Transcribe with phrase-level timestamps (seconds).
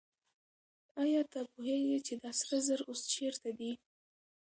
[1.03, 3.71] آیا ته پوهېږې چې دا سره زر اوس چېرته دي؟